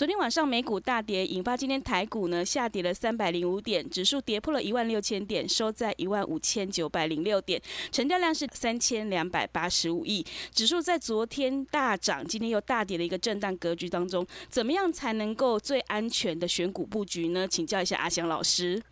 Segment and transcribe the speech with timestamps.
[0.00, 7.60] 昨天晚上美股大跌，引发今天台股呢下跌了三百零五点，指数跌破了一万六千点，收在一万五千九百零六点，
[7.92, 10.24] 成交量是三千两百八十五亿。
[10.52, 17.46] 指数在昨天大涨，今天又大跌的一个震荡格局当中，怎么样才能够最安全的选股布局呢？
[17.46, 18.82] 请教一下阿翔老师。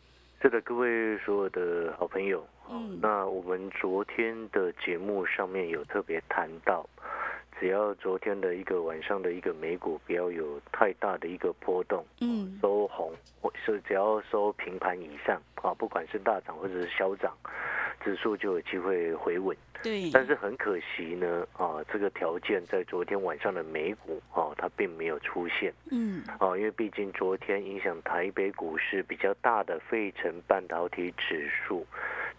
[0.42, 6.86] 是的，各位所有的好朋友，嗯，那我们昨天的节目上面有特别谈到。
[7.60, 17.36] 只要昨天的一个晚上的一个美股不要有太大的一个波动，嗯，收红或是只要收平盘以上啊，不管是大涨或者是小涨，
[18.04, 19.56] 指数就有机会回稳。
[19.82, 25.72] 对，但是很可惜呢，啊，这个条件在昨天晚上的美股啊，它并没有出现。
[25.90, 31.86] 嗯，啊，因为毕竟昨天影响台北股市比较大的费城半导体指数，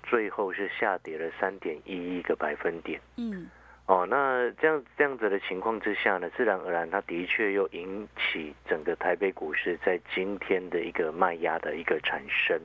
[0.04, 3.00] 最后是下跌了三点一一个百分点。
[3.18, 3.48] 嗯。
[3.90, 12.56] 哦，那这样这样子的情况之下呢，自然而然，它的确又引起整个台北股市在今天的一个卖压的一个产生。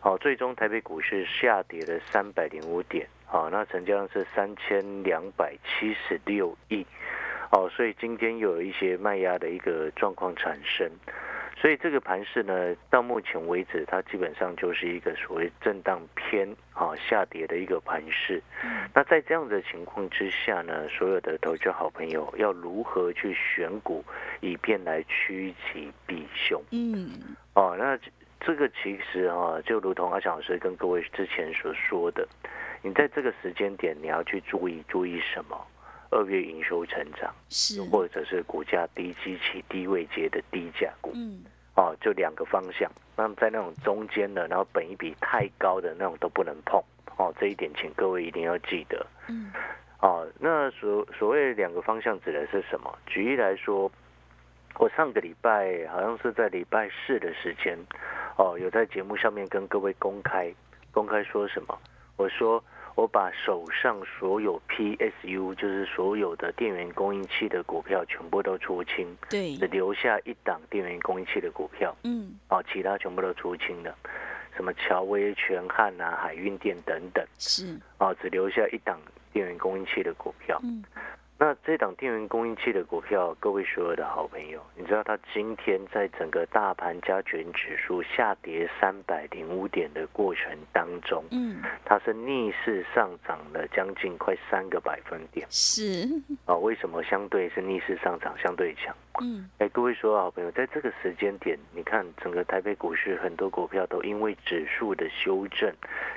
[0.00, 6.86] 哦，最终台北股市下跌了三百零五点，哦，那成交量是三千两百七十六亿。
[7.50, 10.90] 哦，所以今天又有一些卖压的一个状况产生。
[11.56, 18.42] 所以这个盘势呢，到目前为止，它基本上就是一个所谓震荡偏啊下跌的一个盘势。
[18.92, 24.04] 那在这样的情况之下呢，所有的投资好朋友要如何去选股，
[24.40, 26.60] 以便来趋吉避凶？
[26.72, 27.08] 嗯，
[27.54, 27.98] 哦，那
[28.40, 32.28] 这个其实啊，就如同阿强老师跟各位之前所说的，
[32.82, 35.56] 你在这个时间点，你要去注意注意什么？
[36.14, 41.10] 二月营收成长是，或者是股价低基期、低位阶的低价股。
[41.14, 41.42] 嗯。
[41.74, 42.88] 哦，就两个方向。
[43.16, 46.80] 那么在那种中间的，然后本一比太高的那种都不能碰。
[47.16, 49.04] 哦，这一点请各位一定要记得。
[49.26, 49.52] 嗯。
[50.00, 52.96] 哦，那所所谓两个方向指的是什么？
[53.08, 53.90] 举例来说，
[54.78, 57.76] 我上个礼拜好像是在礼拜四的时间，
[58.36, 60.54] 哦，有在节目上面跟各位公开
[60.92, 61.76] 公开说什么？
[62.16, 62.62] 我说。
[62.94, 73.94] 我把手上所有 PSU，就是所有的电源供应器的股票全部都出清，对，只留下一档电源供应器的股票，嗯，哦，其他全部都出清了，
[74.56, 79.00] 什么乔威、全汉啊、海运电等等，是，哦，只留下一档
[79.32, 80.84] 电源供应器的股票，嗯。
[81.36, 96.06] 那这档电源供应器的股票，各位所有的好朋友，你知道它今天在整个大盘加权指数下跌三百零五点的过程当中，嗯，它是逆势上涨了将近快三个百分点，是。
[96.46, 98.94] 啊，为什么相对是逆势上涨相对强？
[99.20, 105.72] 嗯，哎，各位所有好朋友，在这个时间点，你看整个台北股市很多股票都因为指数的修正，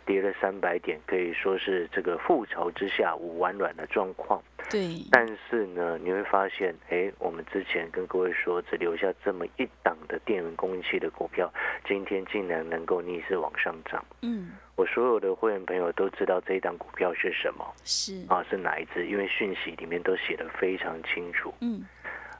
[0.06, 4.42] 跌了三百点，可以说是这个覆巢之下无完卵的状况。
[4.70, 11.52] 对，但是呢，你会发现，哎，我们之前跟各位说，只留下这么一档的电源供应器的股票，
[11.86, 14.04] 今天竟然能够逆势往上涨。
[14.24, 19.06] 嗯，我所有的会员朋友都知道这一档股票是什么，是啊，是哪一只？
[19.06, 21.54] 因为讯息里面都写的非常清楚。
[21.62, 21.86] 嗯，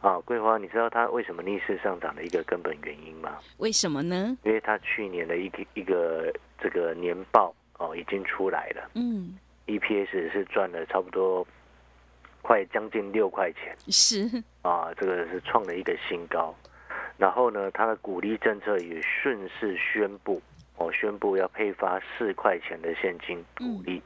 [0.02, 3.40] 啊，桂花，你知道它为什么逆势上涨的一个根本原因吗？
[3.58, 4.38] 为什么呢？
[4.44, 8.92] 因为它去年的一个一个这个年报哦已经出来了。
[8.96, 11.46] 嗯，EPS 是赚了差不多。
[12.44, 16.56] 快将近六块钱，是啊，这个是创了一个新高。
[17.18, 20.42] 然后呢，它的鼓励政策也顺势宣布，
[20.78, 24.02] 哦，宣布要配发四块钱的现金鼓励。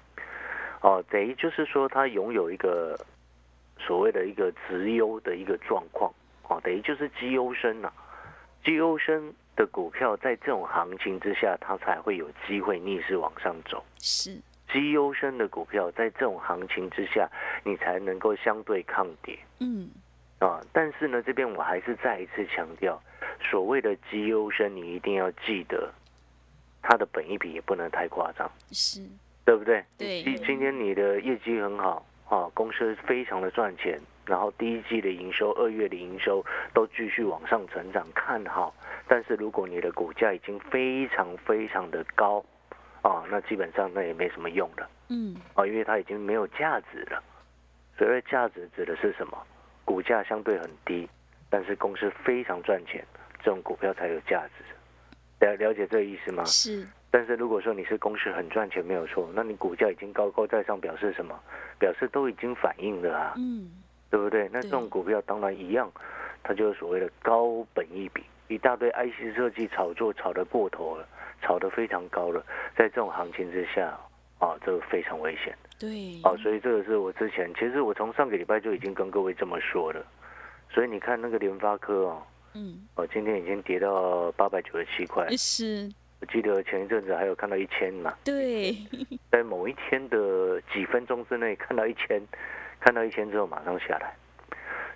[0.80, 2.98] 哦，等于就是说，它拥有一个
[3.86, 6.12] 所谓的一个直优的一个状况。
[6.48, 7.92] 哦，等于就是绩优生呐，
[8.64, 13.84] 绩优生的股票在这种行情之下，它才会有机会逆势往上走。
[14.00, 14.38] 是。
[14.72, 17.30] 绩优生的股票在这种行情之下，
[17.64, 19.38] 你才能够相对抗跌。
[19.60, 19.90] 嗯，
[20.40, 23.02] 啊，但是呢，这边我还是再一次强调，
[23.42, 25.92] 所谓的绩优生，你一定要记得，
[26.82, 29.02] 它的本益比也不能太夸张，是，
[29.44, 29.84] 对不对？
[29.98, 30.24] 对。
[30.24, 36.42] 今今天你的业绩很好啊，公司非常的赚钱，然后第一季的营收、二月的营收
[36.74, 38.74] 都继续往上成长，看好。
[39.06, 42.44] 但是如果你的股价已经非常非常的高。
[43.04, 44.88] 啊，那基本上那也没什么用了。
[45.10, 47.20] 嗯，啊，因为它已经没有价值了。
[47.98, 49.36] 所谓价值指的是什么？
[49.84, 51.10] 股价相对很低，
[51.50, 53.04] 但是公司非常赚钱，
[53.40, 55.44] 这种股票才有价值。
[55.44, 56.46] 了了解这个意思吗？
[56.46, 56.88] 是。
[57.14, 61.38] 但是如果说你是公司很赚钱没有错，那你股价已经高高在上，表示什么？
[61.78, 63.70] 表示都已经反映了啊，嗯，
[64.10, 64.50] 对不对？
[64.52, 65.92] 那这种股票当然一样，
[66.42, 71.06] 它就是所谓的高本一比，一大堆 IC 设计炒作炒得过头了，
[71.42, 72.42] 炒得非常高了，
[72.78, 73.94] 在这种行情之下
[74.40, 75.54] 啊，这个非常危险。
[75.78, 80.02] 对，哦，所以这个是我之前，其实我从上个礼拜就已经跟各位这么说了。
[80.70, 82.24] 所以你看那个联发科哦，
[82.54, 85.92] 嗯，哦，今天已经跌到八百九十七块，是。
[86.22, 88.78] 我记得前一阵子还有看到一千嘛，对，
[89.32, 92.22] 在某一天的几分钟之内看到一千，
[92.80, 94.14] 看到一千之后马上下来。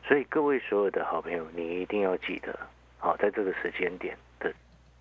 [0.07, 2.57] 所以各位所有的好朋友，你一定要记得，
[2.99, 4.53] 好，在这个时间点的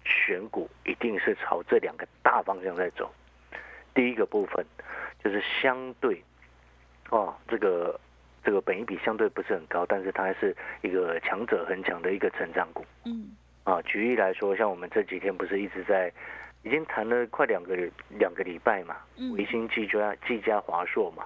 [0.02, 3.12] 选股一定是朝这两个大方向在走。
[3.94, 4.64] 第一个部分
[5.22, 6.22] 就是相对，
[7.10, 8.00] 哦，这个
[8.42, 12.82] 这个本益比相对不是很高，但是它还是一个强者很强的一个成长股。
[13.04, 16.12] 嗯，啊，举例来说，像我们这几天不是一直在
[16.62, 17.76] 已经谈了快两个
[18.08, 18.96] 两个礼拜嘛，
[19.34, 21.24] 维新、技嘉、技嘉、华硕嘛，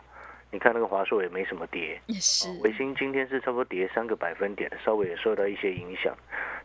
[0.50, 6.16] 你看那个华硕也没什么跌，是，维新今天是差不多跌三个百分点，稍微也受到一些影响，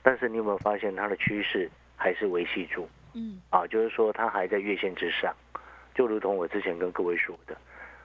[0.02, 2.88] 但是你有没有发现它的趋势还是维系住？
[3.16, 5.36] 嗯，啊，就是说它还在月线之上。
[5.96, 7.56] 就如同我之前跟各位说的，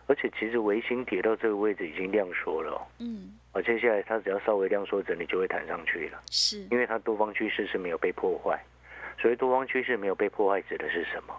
[0.06, 8.56] 而且其实维新跌到这个位置已经量缩了，嗯，而接下来它只要稍微量缩整理就会弹上去了，是，因为它多方趋势是没有被破坏，
[9.20, 11.34] 所以多方趋势没有被破坏指的是什么？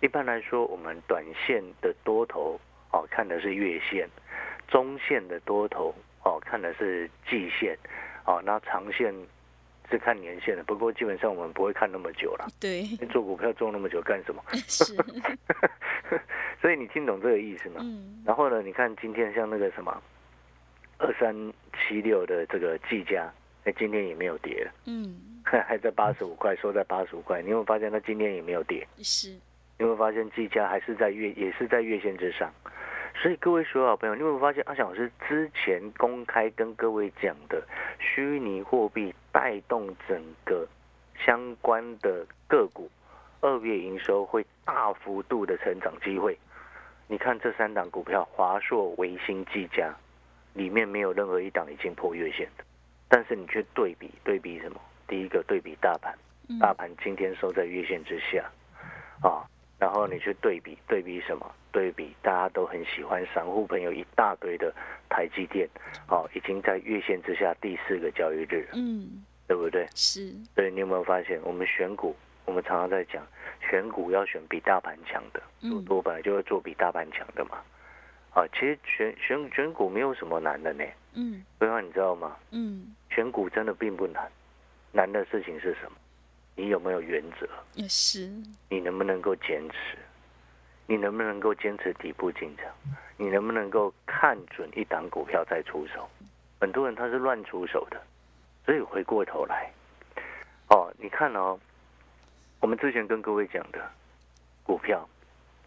[0.00, 2.58] 一般来说，我们短线的多头
[2.92, 4.08] 哦看的是月线，
[4.66, 5.94] 中线的多头
[6.24, 7.78] 哦看的是季线，
[8.24, 9.14] 哦那长线。
[9.92, 12.46] 是看年限的，不过基本上我们不会看那么久了。
[12.60, 14.40] 对，做股票做那么久干什么？
[14.54, 14.94] 是。
[16.62, 17.80] 所以你听懂这个意思吗？
[17.82, 18.22] 嗯。
[18.24, 20.00] 然后呢，你看今天像那个什么
[21.00, 21.34] 二三
[21.72, 23.28] 七六的这个技嘉，
[23.64, 24.70] 哎，今天也没有跌。
[24.84, 25.16] 嗯。
[25.42, 27.40] 还在八十五块，收在八十五块。
[27.40, 28.86] 你有没有发现它今天也没有跌？
[28.98, 29.32] 是。
[29.78, 32.52] 有没有发现技嘉还是在月，也是在月线之上？
[33.14, 37.62] 所以各位所有好朋友，你有没有发现阿翔老师之前公开跟各位讲的
[37.98, 40.68] 虚拟货币带动整个
[41.18, 42.88] 相关的个股
[43.40, 46.38] 二月营收会大幅度的成长机会？
[47.08, 49.92] 你看这三档股票，华硕、维新、技嘉，
[50.54, 52.64] 里面没有任何一档已经破月线的，
[53.08, 54.80] 但是你去对比对比什么？
[55.06, 56.16] 第一个对比大盘，
[56.60, 58.50] 大盘今天收在月线之下，
[59.22, 59.46] 啊。
[59.78, 61.50] 然后你去对比对比什么？
[61.72, 64.70] 对比大家都很喜欢，散户朋友一大堆的
[65.08, 65.66] 台积电，
[66.06, 69.88] 哦，已经在月线之下第四个交易日，嗯，对不对？
[69.94, 70.34] 是。
[70.54, 72.14] 对，你有没有发现，我们选股，
[72.44, 73.26] 我们常常在讲，
[73.70, 77.56] 选股要选比大盘强的，做多本来就会做比大盘强的嘛。
[78.34, 80.84] 啊，其实选选选股没有什么难的呢。
[81.14, 81.44] 嗯。
[81.58, 82.36] 对方你知道吗？
[82.50, 82.94] 嗯。
[83.10, 84.30] 选股真的并不难，
[84.92, 85.96] 难的事情是什么？
[86.56, 87.48] 你有没有原则？
[87.74, 88.30] 也是。
[88.68, 89.98] 你能不能够坚持？
[90.86, 92.66] 你能不能够坚持底部进场？
[93.16, 96.08] 你能不能够看准一档股票再出手？
[96.60, 98.00] 很多人他是乱出手的，
[98.66, 99.70] 所以回过头来，
[100.68, 101.58] 哦，你看哦，
[102.60, 103.78] 我们之前跟各位讲的
[104.62, 105.08] 股票，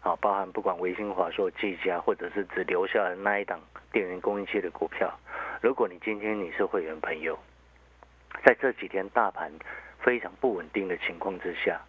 [0.04, 3.58] 啊，包含不管维新、华硕、技嘉，或者是只留下了那一档
[3.90, 5.12] 电源供应器的股票，
[5.60, 7.36] 如果你今天你是会员朋友，
[8.44, 9.50] 在这几天大盘。
[10.04, 11.80] 非常不稳定的情况之下，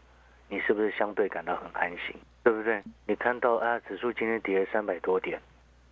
[0.48, 2.16] 你是不是相对感到很安心？
[2.46, 2.82] 对不对？
[3.06, 5.38] 你看到啊，指数今天跌了三百多点，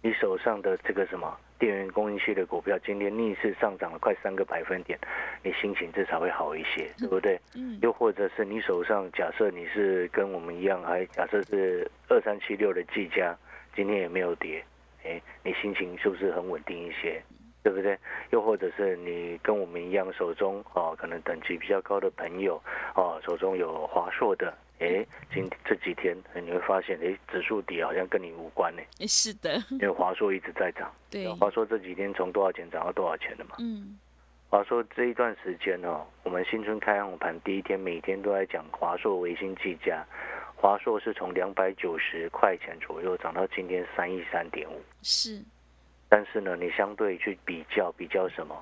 [0.03, 5.00] 你手上的这个什么电源供应器的股票今天逆势上涨了快三个百分点，
[5.41, 7.39] 你心情至少会好一些，对不对？
[7.55, 7.79] 嗯。
[7.81, 13.33] 又或者是你手上假设你是跟我们一样，还假设是二三七六的技嘉，
[13.74, 14.62] 今天也没有跌，
[15.05, 17.24] 哎，你心情是不是很稳定一些？
[17.63, 17.98] 对不对？
[18.32, 22.62] 又或者是你跟我们一样，手中哦，可能等级比较高的朋友
[22.93, 28.82] 哦，手中有华硕的，哎，今这几天你会发现，哎，指数跌好像跟你无关呢。
[29.08, 30.91] 是的，因为华硕一直在涨。
[31.10, 33.55] 对，华硕这几天从多少钱涨到多少钱了嘛？
[33.60, 33.98] 嗯，
[34.50, 40.05] 华硕这一段时间哦，我们新春开红盘第一天，每天都在讲华硕、维新、技嘉，
[40.58, 44.82] 华硕是从两百九十块钱左右涨到今天三亿三点五。
[45.01, 45.41] 是。
[46.15, 48.55] 但是呢，你相对去比较比较什么，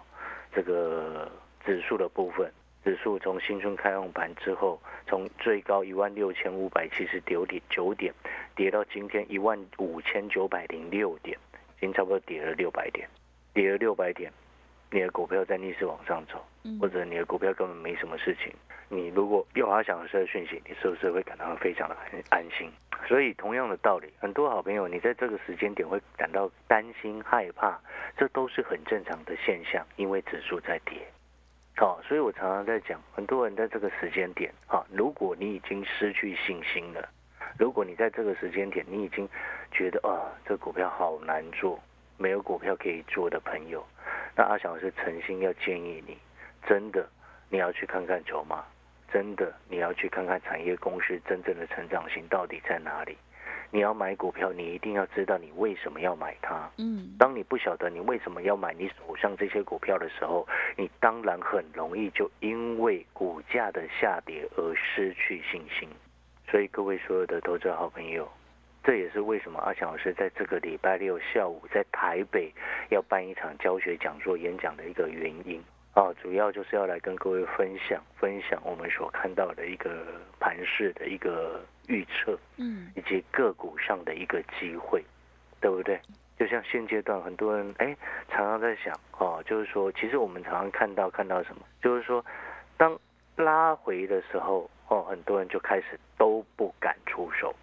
[0.56, 1.30] 这个
[1.66, 2.50] 指数的部分，
[2.82, 8.14] 指数从新春开放盘之后，从最高一万六千五百七十九点九点，
[8.56, 11.38] 跌到今天一万五千九百零六点，
[11.76, 13.06] 已经差不多跌了六百点，
[13.54, 14.32] 跌了六百点，
[14.92, 16.46] 你的股票在逆势往上走，
[16.80, 18.54] 或者你的股票根本没什么事情，
[18.90, 22.70] 你如果有阿想的这个讯息，你是不是会感到非常的安安心？
[23.08, 27.80] 所以同样的道理，很多好朋友你在这个时间点会感到担心害怕，
[28.18, 31.00] 这都是很正常的现象，因为指数在跌。
[31.78, 37.10] 好，所以我常常在讲，很多人在这个时间点，哈，如果你已经失去信心了，
[37.58, 39.28] 如果你在这个时间点你已经
[39.72, 41.80] 觉得啊，这股票好难做，
[42.18, 43.84] 没有股票可以做的朋友，
[44.36, 46.18] 那阿翔是诚心要建议你，
[46.68, 47.08] 真的
[47.50, 48.64] 你要去看看筹码。
[49.14, 53.18] 真的，你要去看看产业公司真正的成长性到底在哪里。
[53.70, 56.70] 你要买股票，你一定要知道你为什么要买它。
[56.78, 60.48] 嗯，当你不晓得你为什么要买你手上这些股票的时候，
[60.78, 65.90] 你当然很容易就因为股价的下跌而失去信心。
[66.50, 68.30] 所以各位所有的投资好朋友，
[68.84, 72.52] 这也是为什么阿强老师在这个礼拜六下午在台北
[72.90, 75.62] 要办一场教学讲座演讲的一个原因。
[75.94, 80.06] 啊，主要就是要来跟各位分享分享我们所看到的一个
[80.40, 85.04] 盘势的一个预测，嗯，以及个股上的一个机会，
[85.60, 86.00] 对不对？
[86.40, 87.94] 就像现阶段很多人哎，
[88.30, 92.26] 常常在想哦，就是说，其实我们常常看到看到什么，就是说，
[92.78, 92.98] 当
[93.36, 97.54] 拉回的时候哦，很多人就开始都不敢出手。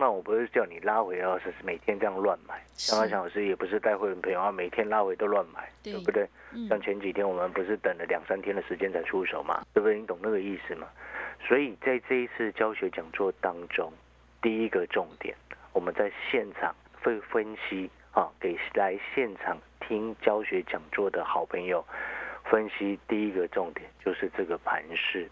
[0.00, 2.58] 当然，我不是叫你拉回，要是每天这样乱买。
[2.72, 6.26] 像阿强老师也不是带会员朋友啊，每天拉回都乱买，对不对？
[6.70, 10.00] 像前几天我们不是等了两三天的时间才出手嘛，对不对？
[10.00, 10.88] 你懂那个意思吗？
[11.46, 13.92] 所以在这一次教学讲座当中，
[14.40, 15.36] 第一个重点，
[15.74, 21.84] 我们在现场会分析啊，给来现场听教学讲座的好朋友
[22.44, 25.28] 分析第一个重点，就是这个盘势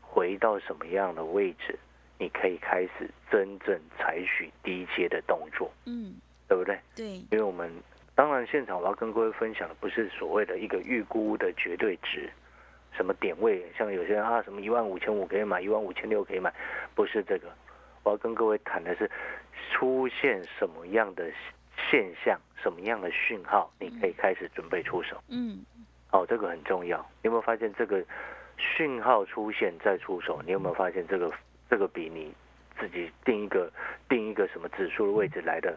[0.00, 1.78] 回到什么样的位置。
[2.18, 6.14] 你可以开始真正采取低阶的动作，嗯，
[6.48, 6.78] 对不对？
[6.96, 7.70] 对，因为我们
[8.16, 12.28] 当然现场我要跟各位分享的不是所谓的一个预估的绝对值，
[12.96, 16.52] 什么点位，像有些人啊，什么一万五千五可以买，一万五千六可以买，
[16.94, 17.48] 不是这个。
[18.02, 19.08] 我要跟各位谈的是
[19.70, 21.30] 出现什么样的
[21.88, 25.22] 现象，什么样的讯号，你可以开始准备出手。
[25.28, 25.64] 嗯，
[26.10, 26.98] 哦，这个很重要。
[27.22, 28.04] 你有没有发现这个
[28.56, 30.42] 讯号出现再出手？
[30.44, 31.30] 你有没有发现这个？
[31.68, 32.32] 这个比你
[32.78, 33.70] 自己定一个
[34.08, 35.76] 定一个什么指数的位置来的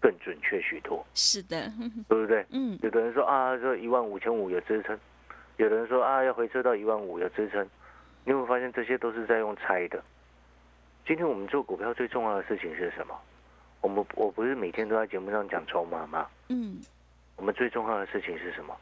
[0.00, 1.04] 更准确许多。
[1.14, 1.70] 是的，
[2.08, 2.44] 对不对？
[2.50, 2.78] 嗯。
[2.82, 4.96] 有的人说啊，这一万五千五有支撑；
[5.56, 7.64] 有的人说啊，要回撤到一万五有支撑。
[8.24, 10.02] 你有没有发现这些都是在用猜的？
[11.06, 13.14] 今天我们做股票最重要的事情是什么？
[13.80, 16.28] 我们我不是每天都在节目上讲筹码吗？
[16.48, 16.80] 嗯。
[17.36, 18.76] 我们最重要的事情是什么？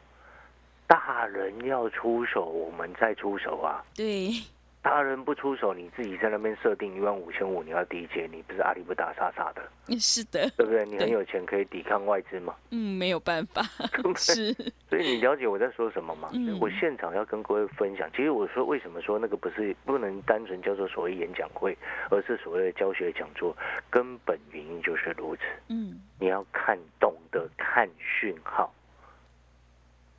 [0.85, 3.83] 大人要出手，我们再出手啊。
[3.95, 4.31] 对。
[4.83, 9.61] 大人不出手，你自己在那边设定一万五千五，你要低接，你不是阿里不打傻傻的？
[9.99, 10.83] 是的，对不对？
[10.85, 12.55] 你很有钱，可以抵抗外资吗？
[12.71, 13.61] 嗯，没有办法。
[14.17, 14.51] 是，
[14.89, 16.31] 所以你了解我在说什么吗？
[16.59, 18.09] 我现场要跟各位分享。
[18.11, 21.77] 其实我说为什么说那个不是不能单纯叫做所谓演讲会，
[22.09, 23.55] 而是所谓的教学讲座，
[23.89, 25.41] 根本原因就是如此。
[25.67, 28.73] 嗯，你要看懂得看讯号，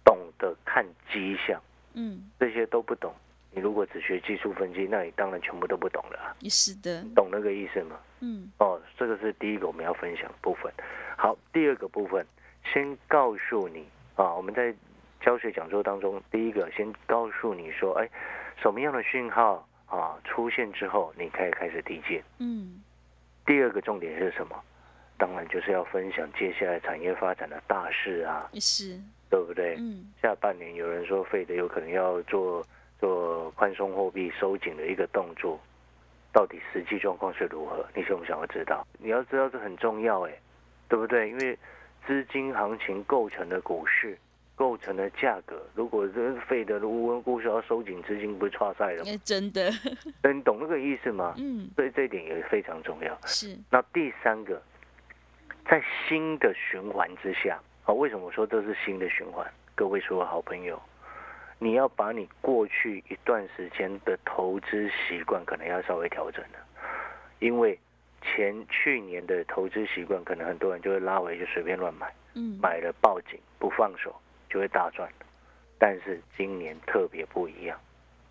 [0.04, 1.60] 懂得看迹象。
[1.94, 3.12] 嗯，这些都不懂。
[3.54, 6.34] 你如果只学技术分析，那你当然全部都不懂了。
[6.48, 7.96] 是的，懂那个意思吗？
[8.20, 8.50] 嗯。
[8.58, 10.72] 哦，这个是第一个我们要分享的部分。
[11.18, 12.26] 好，第二个部分，
[12.72, 14.74] 先告诉你啊，我们在
[15.20, 18.08] 教学讲座当中，第一个先告诉你说，哎，
[18.56, 22.24] 什么样的讯号啊出现之后，你可以开始递减。
[22.38, 22.82] 嗯。
[23.44, 24.58] 第二个重点是什么？
[25.18, 28.48] 当然就是要分享接下来产业发展的大事啊。
[28.54, 28.98] 是。
[29.28, 29.76] 对不对？
[29.78, 30.10] 嗯。
[30.22, 32.66] 下半年有人说费的有可能要做。
[33.02, 35.58] 做宽松货币收紧的一个动作，
[36.32, 37.84] 到底实际状况是如何？
[37.96, 38.86] 你是不想要知道？
[39.00, 40.32] 你要知道这很重要，哎，
[40.88, 41.28] 对不对？
[41.28, 41.58] 因为
[42.06, 44.16] 资金行情构成的股市
[44.54, 49.10] 构成的价格，如果这费的无缘故事要收紧资金，不是差赛了吗？
[49.24, 49.68] 真的，
[50.32, 51.34] 你懂那个意思吗？
[51.38, 53.18] 嗯，所以这一点也非常重要。
[53.26, 53.58] 是。
[53.68, 54.62] 那第三个，
[55.68, 59.44] 在新的循环之下，啊，为什么我说这是新的循环？
[59.74, 60.80] 各位所有好朋友。
[61.62, 66.58] 你要把你过去一段时间的投资习惯可能要稍微调整了，
[67.38, 67.78] 因为
[68.20, 74.12] 前去年的投资习惯，可能很多人就会拉回就随便乱买，嗯，买了报警不放手
[74.50, 75.08] 就会大赚，
[75.78, 77.78] 但是今年特别不一样，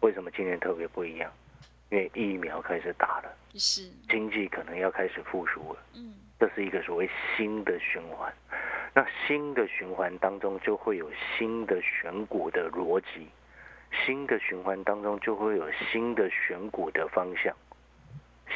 [0.01, 1.31] 为什么今年特别不一样？
[1.89, 3.89] 因为疫苗开始打了，是。
[4.09, 8.29] 经济可能要开始复苏了，嗯，这是一个所谓新的循环。
[8.93, 13.25] 那新的循环当中就会有新的选股的逻辑，
[14.05, 17.55] 新的循环当中就会有新的选股的方向，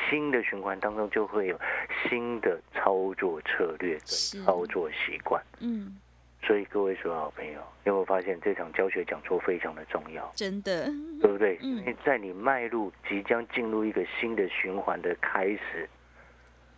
[0.09, 1.57] 新的循环当中就会有
[2.03, 5.41] 新的操作策略跟操作习惯。
[5.61, 5.95] 嗯，
[6.43, 10.29] 所以各位所有好朋友，有没有发现这场教学讲座非常的重要？
[10.35, 10.87] 真的，
[11.21, 11.55] 对不对？
[11.61, 15.89] 因为在你迈入即将进入一个新的循环的开始。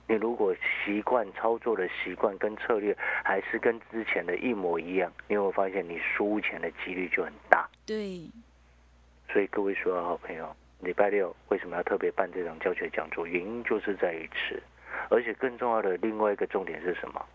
[0.08, 7.70] 你如果习惯操作的习惯跟策略还是跟之前的一模一样，你会发现你输钱的几率就很大。
[7.86, 8.22] 对。
[9.30, 13.28] 所以各位所有好朋友，礼拜六为什么要特别办这场教学讲座？
[13.28, 14.62] 原因就是在于此，
[15.10, 17.26] 而且更重要的另外一个重点是什么？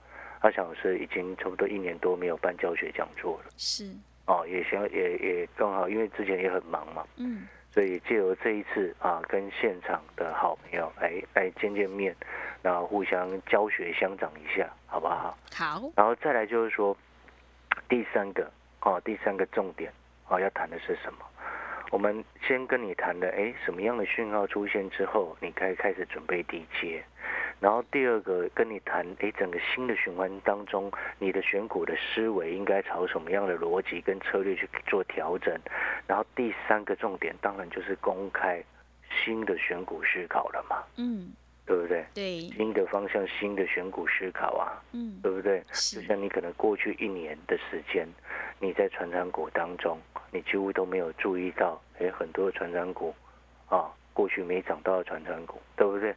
[0.41, 3.51] 阿翔老师已经差不多一年多没有办教学讲座了。
[3.59, 3.93] 是。
[4.25, 7.07] 哦，也行，也也刚好，因为之前也很忙嘛。
[7.17, 7.47] 嗯。
[7.73, 12.15] 所以借由这一次啊，跟现场的好朋友来来见见面，
[12.63, 15.37] 然后互相教学相长一下，好不好？
[15.55, 15.83] 好。
[15.97, 16.95] 然后再来就是说，
[17.89, 18.51] 第三个
[18.83, 19.91] 哦，第三个重点
[20.29, 21.25] 哦，要谈的是什么？
[21.91, 27.03] 我们先跟你谈的，哎，什么样的讯号出现之后，你可以开始准备低阶。
[27.63, 30.91] 然后第二个跟你谈，哎，整个新的循环当中，
[31.21, 35.57] 你的选股的思维应该朝什么样的逻辑跟策略去做调整？
[36.09, 38.61] 然后第三个重点当然就是公开
[39.25, 41.33] 新的选股思考了嘛，嗯，
[41.65, 42.05] 对不对？
[42.13, 45.63] 对，新的方向、新的选股思考啊，嗯，对不对？
[45.71, 48.09] 就像你可能过去一年的时间，
[48.59, 50.01] 你在传长股当中，
[50.33, 53.15] 你几乎都没有注意到，哎，很多的船长股
[53.69, 56.13] 啊，过去没涨到的传长股，对不对？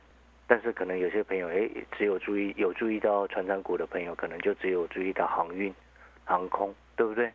[0.48, 5.74] 但是可能有些朋友，哎，只有注意有注意到船长股的朋友，可能就只有注意到航运、
[6.24, 7.32] 航空，对不对？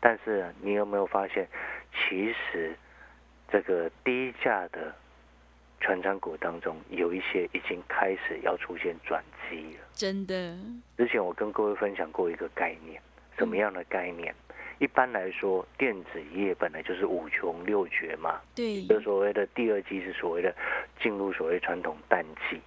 [0.00, 1.48] 但是你有没有发现，
[1.92, 2.76] 其实
[3.50, 4.94] 这个低价的
[5.80, 9.84] 船长股当中，有一些已经开始要出现转机了。
[9.92, 10.56] 真的。
[10.96, 13.02] 之前我跟各位分享过一个概念，
[13.36, 14.32] 什么样的概念？
[14.78, 18.40] 一般来说，电子业本来就是五穷六绝嘛。
[18.54, 18.82] 对。
[18.86, 20.54] 就所谓的第二季是所谓的
[21.00, 22.60] 进入所谓传统淡季，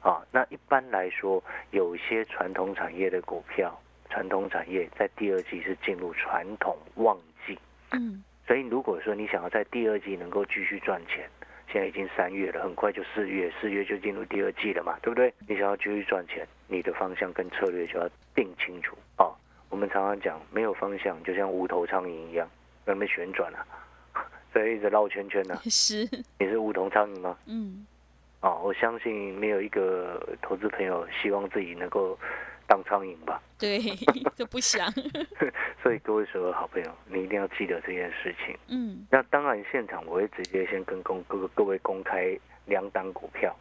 [0.00, 3.80] 啊，那一般来说，有些传统产业的股票，
[4.10, 7.58] 传统产业在第二季是进入传统旺季。
[7.92, 8.22] 嗯。
[8.46, 11.28] 所以如果说你想要在第二季能够继续赚钱，
[11.72, 15.32] 现在已经三月了，很快就四月，四月就进入第二季了嘛，对不对？
[15.48, 19.33] 你想要继续赚钱，你的方向跟策略就要定清楚啊。
[19.74, 22.48] 我们常常讲，没有方向就像无头苍蝇一样，
[22.86, 23.66] 在那旋转啊，
[24.54, 25.58] 在一直绕圈圈呢。
[25.68, 26.08] 是，
[26.38, 27.36] 你是无头苍蝇吗？
[27.46, 27.84] 嗯。
[28.40, 32.16] 哦，我相信没有一个投资朋友希望自己能够
[32.68, 33.42] 当苍蝇吧？
[33.58, 33.80] 对，
[34.38, 34.88] 就不想。
[35.82, 38.56] 所以各位所有好朋友，你一定要记得这件事情。
[38.68, 39.04] 嗯。
[39.10, 43.52] 那当然，现场我会直接先跟公各各位公开两档股票。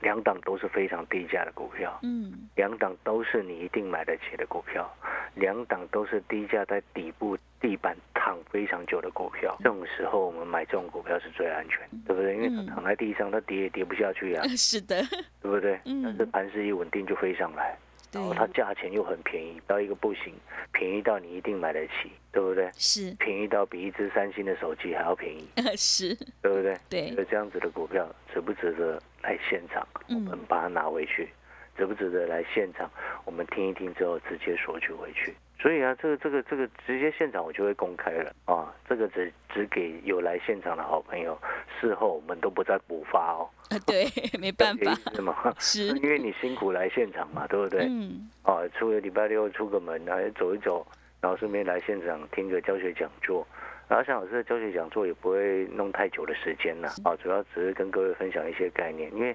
[0.00, 4.88] 两档都是非常低价的股票，嗯，两档都是你一定买得起的股票，
[5.34, 9.56] 两档都是低价在底部地板躺非常久的股票。
[9.58, 12.36] 这种时候我们买这种股票是最安全，对不对？
[12.36, 14.46] 因为它躺在地上，它跌也跌不下去啊。
[14.56, 15.02] 是的，
[15.42, 15.78] 对不对？
[15.84, 17.76] 但是盘势一稳定就飞上来，
[18.12, 20.32] 然后它价钱又很便宜，到一个不行，
[20.72, 22.70] 便宜到你一定买得起，对不对？
[22.74, 26.76] 是，便宜到比一只三星的手机还要便宜， 是，对不对？
[26.88, 29.00] 对，有这样子的股票值不值得？
[29.20, 31.28] 来现场，我们把它拿回去，
[31.76, 32.88] 值不值得来现场？
[33.24, 35.34] 我们听一听之后，直接索取回去。
[35.60, 38.72] 所以啊，这个、这个、这个，直接现场我就会公开了啊。
[38.88, 41.36] 这个只只给有来现场的好朋友，
[41.80, 43.48] 事后我们都不再补发哦。
[43.70, 44.06] 啊，对，
[44.38, 45.34] 没办法，是吗？
[45.58, 47.86] 是，因为你辛苦来现场嘛，对不对？
[47.88, 48.30] 嗯。
[48.42, 50.86] 啊，出个礼拜六出个门，然后走一走，
[51.20, 53.46] 然后顺便来现场听个教学讲座。
[53.88, 59.34] 然后像老师的教学讲座也不会弄太久的时间呐，啊，主要只是跟各位分享一些概念，因为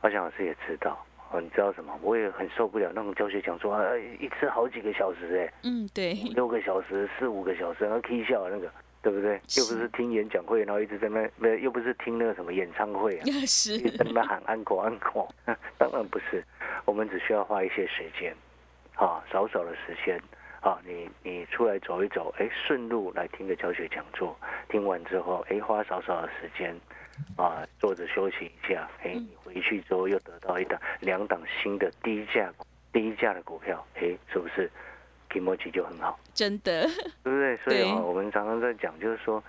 [0.00, 1.92] 阿翔老师也知道，哦，你知道什么？
[2.02, 3.82] 我也很受不了那种教学讲座啊，
[4.20, 8.70] 一次好几个小时哎，嗯，对，六个小时、四五个小时，然后 K 笑那个，
[9.02, 9.34] 对不对？
[9.56, 15.26] 又不是听演讲会，然后一直在那，没又不是听那个什么演唱会啊， 是一直，在那喊安可安可，
[15.78, 16.44] 当然不是，
[16.84, 18.34] 我们只需要花一些时间，
[18.96, 20.20] 啊，少少的时间。
[20.62, 26.72] 啊，你你出来走一走，哎，顺路来听个教学讲座，听完之后，哎，花少少的时间，
[27.36, 32.52] 啊，坐着休息一下，哎，你回去之后又得到一档两档新的低价
[32.92, 34.70] 低价的股票，哎，是不是
[35.30, 36.18] 提莫奇就很好？
[36.34, 36.82] 真的，
[37.22, 37.56] 对不对？
[37.64, 39.42] 所以啊，我们常常在讲，就是说，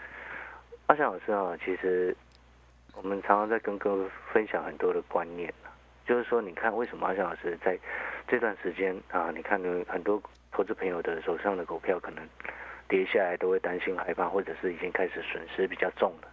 [0.88, 2.16] 阿翔老师啊，其实
[2.96, 5.54] 我们常常在跟各位分享很多的观念
[6.06, 7.78] 就是说，你看为什么阿翔老师在
[8.28, 10.22] 这段时间啊，你看有很多。
[10.56, 12.24] 投资朋友的手上的股票可能
[12.88, 16.28] 跌下来，都会担心害怕，或者是已经开始损失比较重了。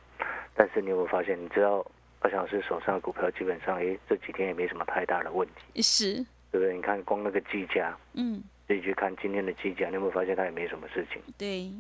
[0.55, 1.85] 但是你有没有发现，你知道
[2.21, 6.15] 阿翔老师手上的股票基本上，哎，这几天也没什么太大的问题，是，
[6.51, 6.75] 对不对？
[6.75, 11.23] 你看光那个计价，嗯，自己去看今天的计价，你有没有发现它也没什么事情？
[11.39, 11.71] 对，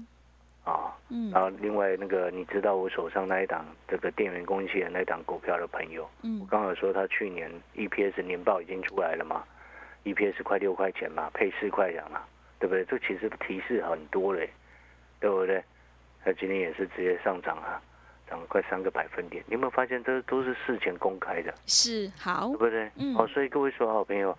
[0.64, 9.44] 啊，嗯，然后另外那个你知道我手上那一档这个电源供应器的那一档股票的朋友，嗯，我刚好说他去年 EPS 年报已经出来了嘛。
[10.02, 12.22] EPS 快六块钱嘛，配四块钱嘛，
[12.58, 12.82] 对不对？
[12.86, 14.48] 这其实提示很多嘞，
[15.20, 15.62] 对不对？
[16.24, 17.78] 它今天也是直接上涨啊，
[18.30, 19.42] 涨快三个百分点。
[19.48, 21.52] 你有没有发现，这都是事前公开的？
[21.66, 22.88] 是好，对不对？
[22.96, 23.14] 嗯。
[23.16, 24.38] 哦，所以各位说好朋友，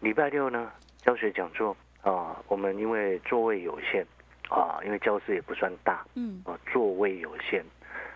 [0.00, 4.04] 礼拜六呢教学讲座啊，我们因为座位有限
[4.50, 7.62] 啊，因为教室也不算大，嗯，啊，座位有限，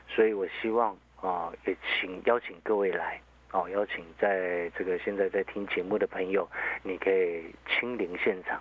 [0.08, 3.20] 所以我希望啊，也请邀请各位来，
[3.52, 6.48] 哦，邀请在这个现在在听节目的朋友，
[6.82, 8.60] 你可以亲临现场。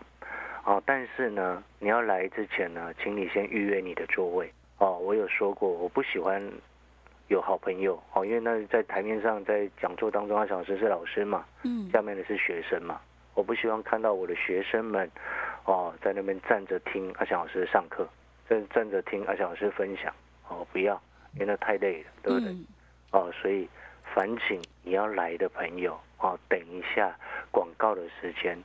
[0.64, 4.54] 哦，但是呢，你要来之前呢，请你先预约你的座位。
[4.82, 6.42] 哦，我有说过，我不喜欢
[7.28, 13.00] 有好朋友哦，因为那在台面上在讲座当中，阿小老师是老师嘛，嗯，下面的是学生嘛，
[13.36, 15.08] 我不希望看到我的学生们
[15.66, 18.10] 哦在那边站着听阿翔老师上课，
[18.50, 20.12] 站站着听阿翔老师分享，
[20.48, 21.00] 哦，不要，
[21.36, 22.56] 因为那太累了，对不对？
[23.12, 23.70] 哦，所以
[24.16, 27.16] 烦请你要来的朋友哦，等一下
[27.52, 28.58] 广告的时间。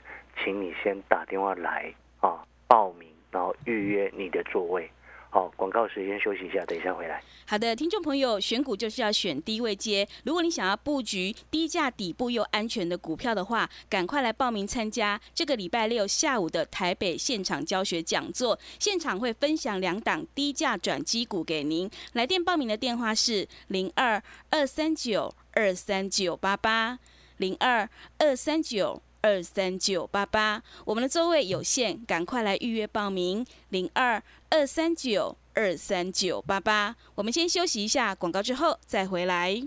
[0.42, 4.90] 请你先打电话来啊，报名，然后预约你的座位。
[5.28, 7.22] 好，广告时间休息一下，等一下回来。
[7.46, 10.08] 好的，听众朋友，选股就是要选低位接。
[10.24, 18.58] 如果你想要布局低价底部又安全的股票的话，赶快来报名参加这个礼拜六下午的台北现场教学讲座。
[18.78, 21.90] 现场会分享两档低价转机股给您。
[22.14, 26.98] 来电报名的电话是零二二三九二三九八八
[27.36, 29.02] 零二二三九。
[29.20, 33.44] 二三九八八，我们的座位有限，赶快来预约报名。
[33.70, 39.66] 零二二三九二三九八八，我们先休息一下广告，之后再回来。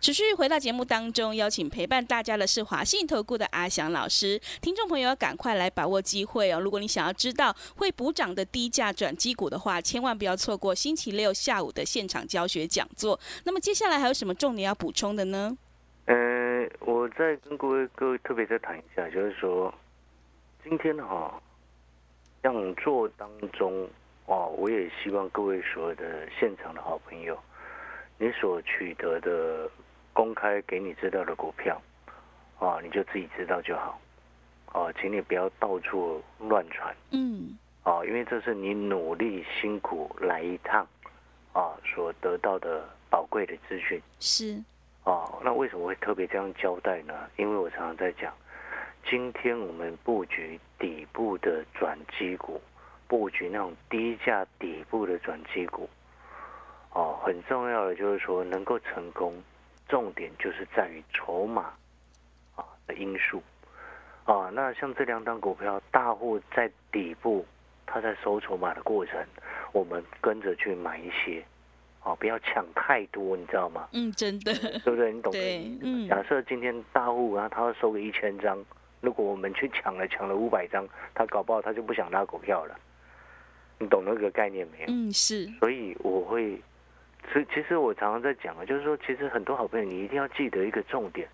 [0.00, 4.40] 持续回到节目当中，邀请陪伴大家的是华信投顾的阿翔老师。
[4.62, 6.58] 听众朋友要赶快来把握机会哦！
[6.58, 13.20] 如果你想要知道会补涨的低价转机股的话，千万不要错过星期六下午的现场教学讲座。
[13.44, 15.54] 那么接下来还有什么重点要补充的呢？
[16.06, 19.72] 呃，我再跟各位各位特别再谈一下，就是说，
[20.64, 21.38] 今天哈
[22.42, 23.86] 讲座当中
[24.24, 27.38] 哦，我也希望各位所有的现场的好朋友，
[28.16, 29.70] 你所取得的
[30.20, 31.80] 公开给你知道的股票
[32.58, 33.98] 啊，你就自己知道就好
[34.66, 40.86] 啊，请你不要到处乱传，嗯，啊，因为这是你努力辛苦来一趟
[41.54, 44.62] 啊所得到的宝贵的资讯是。
[45.04, 47.14] 哦，那为什么会特别这样交代呢？
[47.38, 48.30] 因为我常常在讲，
[49.08, 52.60] 今天我们布局底部的转机股，
[53.08, 55.88] 布局那种低价底部的转机股，
[56.92, 59.32] 哦，很重要的就是说能够成功，
[59.90, 61.74] 重点就是在于筹码
[62.54, 63.42] 啊的因素
[64.24, 64.48] 啊。
[64.54, 67.44] 那像这两档股票，大户在底部，
[67.84, 69.22] 他在收筹码的过程，
[69.72, 71.44] 我们跟着去买一些。
[72.02, 73.86] 哦，不要抢太多，你知道吗？
[73.92, 75.12] 嗯，真的，对不对？
[75.12, 75.78] 你懂的。
[75.82, 76.08] 嗯。
[76.08, 78.64] 假设今天大户然后，他要收个一千张，
[79.02, 82.74] 如果我们去抢了，抢了五百张，他搞不好他就不想拉股票了。
[83.78, 84.86] 你懂那个概念没有？
[84.88, 85.44] 嗯，是。
[85.58, 86.58] 所以我会，
[87.32, 91.28] 所以其实我常常在讲啊，就是说，其实很多好朋友，你一定要记得一个重点。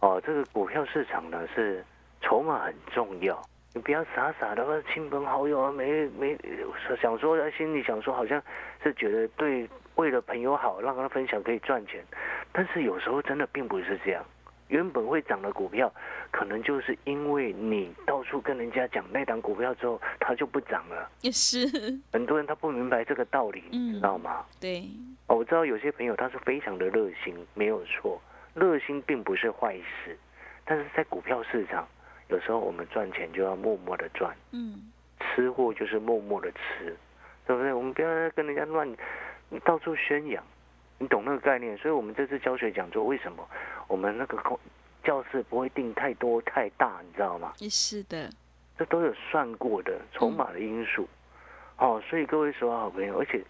[0.00, 1.84] 哦，这个股票市场呢，是
[2.20, 3.40] 筹码很重要。
[3.72, 6.36] 你不要傻傻的，亲朋好友啊，没没
[7.00, 8.42] 想说，心里想说，好像
[8.82, 12.04] 是觉得对，为了朋友好，让他分享可以赚钱。
[12.52, 14.24] 但是有时候真的并不是这样。
[14.68, 15.92] 原本会涨的股票，
[16.30, 21.10] 可能就是因为你到处跟人家讲那档股票之后，它就不涨了。
[21.20, 21.66] 也是
[22.12, 24.44] 很多人他不明白这个道理，你知道吗？
[24.60, 24.84] 对。
[25.26, 28.20] 哦，我知道有些朋友他是非常的热心，没有错，
[28.54, 30.18] 热心并不是坏事，
[30.64, 31.86] 但是在股票市场。
[32.28, 36.96] 有时候我们赚钱就要默默的赚，嗯，吃货就是默默的吃，
[37.46, 37.70] 对不对？
[37.70, 38.90] 我们不要跟人家乱，
[39.62, 40.42] 到处宣扬，
[40.98, 41.76] 你懂那个概念？
[41.78, 43.46] 所以，我们这次教学讲座，为什么
[43.88, 44.58] 我们那个空
[45.02, 47.00] 教室不会定太多太大？
[47.04, 47.52] 你知道吗？
[47.58, 48.30] 是的，
[48.78, 51.08] 这都有算过的筹码的因素。
[51.76, 53.42] 哦，所以各位说好朋友，而且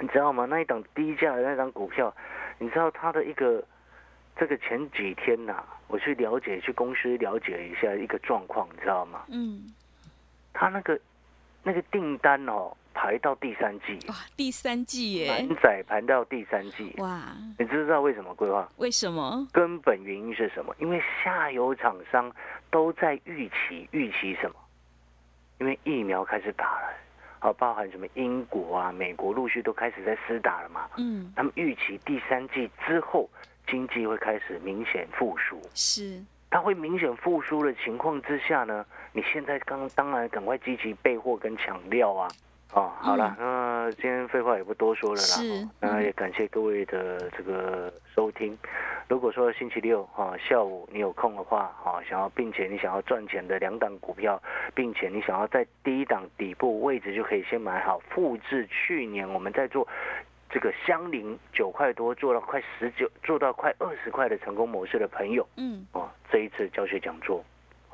[0.00, 0.46] 你知道吗？
[0.46, 2.12] 那一档低价的那张股票，
[2.58, 3.62] 你知道它的一个
[4.36, 5.62] 这个前几天呐？
[5.86, 9.24] 我去了解，去公司了解一下一个状况，你知道吗？
[9.28, 9.72] 嗯，
[10.54, 10.98] 他那个
[11.64, 13.98] 那个订单哦，排到第三季。
[14.08, 15.28] 哇，第三季耶！
[15.28, 16.94] 满载排到第三季。
[16.98, 17.22] 哇，
[17.58, 18.68] 你知不知道为什么规划？
[18.76, 19.48] 为什么？
[19.50, 20.72] 根本原因是什么？
[20.78, 22.30] 因为下游厂商
[22.70, 24.56] 都在预期，预期什么？
[25.58, 26.94] 因为疫苗开始打了，
[27.38, 30.88] 啊，包含什么英国啊、美国陆续都开始在施打了嘛。
[30.98, 33.28] 嗯，他们预期第三季之后
[33.66, 35.60] 经济会开始明显复苏。
[35.72, 42.28] 是，它会明显复苏的情况之下呢，你现在刚当然赶快积极备货跟抢料啊。
[42.72, 45.38] 哦，好了，那今天废话也不多说了啦。
[45.38, 48.58] 是，那也感谢各位的这个收听。
[49.06, 54.42] 如果说星期六哈下午你有空的话，哈，想要并且你想要赚钱的两档股票，
[54.74, 59.86] 并且你想要在第一档底部位置就可以先买好，复制去年我们在做
[60.50, 67.44] 这个相邻九块多做到快十九，做到快二十块的成功模式的朋友，嗯，哦，这一次教学讲座。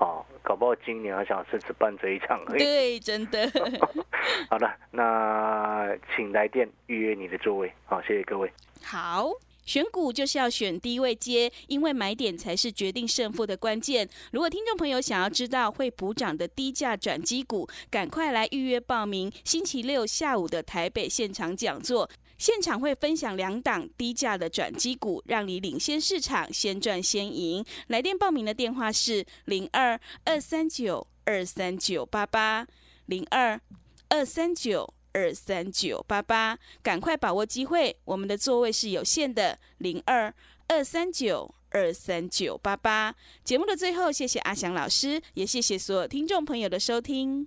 [0.00, 2.58] 哦，搞不好今年还想是只办这一场而已。
[2.58, 3.50] 对，真的。
[4.48, 7.70] 好了，那请来电预约你的座位。
[7.84, 8.50] 好，谢谢各位。
[8.82, 9.30] 好，
[9.66, 14.08] 选股就是要选低位接，因为买点才是决定胜负的关键。
[14.32, 22.08] 如果听众朋友想要知道会补涨的低价转机股，赶快来预约报名星期六下午的台北现场讲座。
[22.40, 27.62] 现场会分享两档低价的转机股，让你领先市场，先赚先赢。
[27.88, 32.66] 来电报名的电话是零二二三九二三九八八
[33.04, 33.60] 零二
[34.08, 39.58] 二三九二三九八八，赶快把握机会，我们的座位是有限的。
[39.76, 40.32] 零二
[40.68, 43.14] 二三九二三九八八。
[43.44, 47.46] 节目的最后，谢谢阿翔老师，也谢谢所有听众朋友的收听。